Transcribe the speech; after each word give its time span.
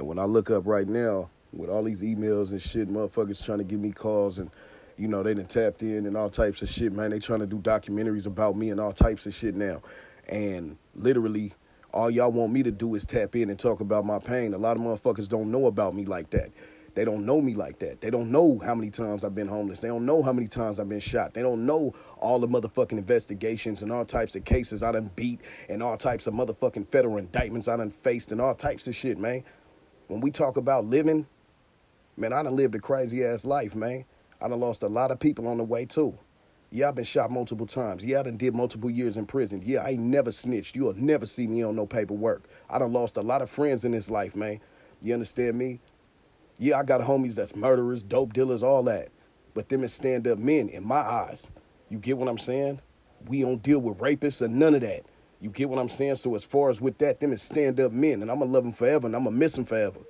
And 0.00 0.08
when 0.08 0.18
I 0.18 0.24
look 0.24 0.50
up 0.50 0.66
right 0.66 0.88
now, 0.88 1.28
with 1.52 1.68
all 1.68 1.82
these 1.82 2.00
emails 2.00 2.52
and 2.52 2.62
shit, 2.62 2.88
motherfuckers 2.88 3.44
trying 3.44 3.58
to 3.58 3.64
give 3.64 3.80
me 3.80 3.92
calls 3.92 4.38
and 4.38 4.50
you 4.96 5.08
know, 5.08 5.22
they 5.22 5.32
done 5.32 5.46
tapped 5.46 5.82
in 5.82 6.06
and 6.06 6.16
all 6.16 6.28
types 6.28 6.60
of 6.62 6.68
shit, 6.68 6.92
man. 6.92 7.10
They 7.10 7.18
trying 7.18 7.40
to 7.40 7.46
do 7.46 7.56
documentaries 7.58 8.26
about 8.26 8.56
me 8.56 8.70
and 8.70 8.78
all 8.78 8.92
types 8.92 9.24
of 9.24 9.34
shit 9.34 9.54
now. 9.54 9.80
And 10.28 10.76
literally, 10.94 11.54
all 11.92 12.10
y'all 12.10 12.32
want 12.32 12.52
me 12.52 12.62
to 12.62 12.70
do 12.70 12.94
is 12.94 13.06
tap 13.06 13.34
in 13.34 13.48
and 13.48 13.58
talk 13.58 13.80
about 13.80 14.04
my 14.04 14.18
pain. 14.18 14.52
A 14.52 14.58
lot 14.58 14.76
of 14.76 14.82
motherfuckers 14.82 15.28
don't 15.28 15.50
know 15.50 15.66
about 15.66 15.94
me 15.94 16.04
like 16.04 16.28
that. 16.30 16.50
They 16.94 17.04
don't 17.04 17.24
know 17.24 17.40
me 17.40 17.54
like 17.54 17.78
that. 17.78 18.00
They 18.00 18.10
don't 18.10 18.30
know 18.30 18.58
how 18.58 18.74
many 18.74 18.90
times 18.90 19.24
I've 19.24 19.34
been 19.34 19.48
homeless. 19.48 19.80
They 19.80 19.88
don't 19.88 20.04
know 20.04 20.22
how 20.22 20.32
many 20.32 20.48
times 20.48 20.80
I've 20.80 20.88
been 20.88 21.00
shot. 21.00 21.34
They 21.34 21.42
don't 21.42 21.64
know 21.64 21.94
all 22.18 22.38
the 22.38 22.48
motherfucking 22.48 22.92
investigations 22.92 23.82
and 23.82 23.92
all 23.92 24.04
types 24.04 24.34
of 24.34 24.44
cases 24.44 24.82
I 24.82 24.92
done 24.92 25.10
beat 25.16 25.40
and 25.68 25.82
all 25.82 25.96
types 25.96 26.26
of 26.26 26.34
motherfucking 26.34 26.88
federal 26.88 27.16
indictments 27.16 27.68
I 27.68 27.76
done 27.76 27.90
faced 27.90 28.32
and 28.32 28.40
all 28.40 28.54
types 28.54 28.86
of 28.86 28.94
shit, 28.94 29.18
man. 29.18 29.44
When 30.10 30.20
we 30.20 30.32
talk 30.32 30.56
about 30.56 30.86
living, 30.86 31.24
man, 32.16 32.32
I 32.32 32.42
done 32.42 32.56
lived 32.56 32.74
a 32.74 32.80
crazy 32.80 33.24
ass 33.24 33.44
life, 33.44 33.76
man. 33.76 34.04
I 34.40 34.48
done 34.48 34.58
lost 34.58 34.82
a 34.82 34.88
lot 34.88 35.12
of 35.12 35.20
people 35.20 35.46
on 35.46 35.56
the 35.56 35.62
way 35.62 35.84
too. 35.84 36.18
Yeah, 36.72 36.88
I've 36.88 36.96
been 36.96 37.04
shot 37.04 37.30
multiple 37.30 37.64
times. 37.64 38.04
Yeah, 38.04 38.18
I 38.18 38.24
done 38.24 38.36
did 38.36 38.52
multiple 38.52 38.90
years 38.90 39.16
in 39.16 39.24
prison. 39.24 39.62
Yeah, 39.64 39.84
I 39.84 39.90
ain't 39.90 40.02
never 40.02 40.32
snitched. 40.32 40.74
You'll 40.74 40.94
never 40.94 41.26
see 41.26 41.46
me 41.46 41.62
on 41.62 41.76
no 41.76 41.86
paperwork. 41.86 42.48
I 42.68 42.80
done 42.80 42.92
lost 42.92 43.18
a 43.18 43.20
lot 43.20 43.40
of 43.40 43.50
friends 43.50 43.84
in 43.84 43.92
this 43.92 44.10
life, 44.10 44.34
man. 44.34 44.58
You 45.00 45.14
understand 45.14 45.56
me? 45.56 45.78
Yeah, 46.58 46.80
I 46.80 46.82
got 46.82 47.02
homies 47.02 47.36
that's 47.36 47.54
murderers, 47.54 48.02
dope 48.02 48.32
dealers, 48.32 48.64
all 48.64 48.82
that. 48.84 49.10
But 49.54 49.68
them 49.68 49.84
is 49.84 49.92
stand 49.92 50.26
up 50.26 50.40
men 50.40 50.70
in 50.70 50.84
my 50.84 51.02
eyes. 51.02 51.52
You 51.88 51.98
get 51.98 52.18
what 52.18 52.28
I'm 52.28 52.36
saying? 52.36 52.80
We 53.28 53.42
don't 53.42 53.62
deal 53.62 53.78
with 53.78 53.98
rapists 53.98 54.42
or 54.42 54.48
none 54.48 54.74
of 54.74 54.80
that. 54.80 55.04
You 55.40 55.50
get 55.50 55.68
what 55.68 55.78
I'm 55.78 55.88
saying? 55.88 56.16
So 56.16 56.34
as 56.34 56.44
far 56.44 56.70
as 56.70 56.80
with 56.80 56.98
that, 56.98 57.20
them 57.20 57.32
is 57.32 57.42
stand 57.42 57.80
up 57.80 57.92
men, 57.92 58.22
and 58.22 58.30
I'ma 58.30 58.44
love 58.44 58.64
them 58.64 58.72
forever, 58.72 59.06
and 59.06 59.16
I'ma 59.16 59.30
miss 59.30 59.54
them 59.54 59.64
forever. 59.64 60.00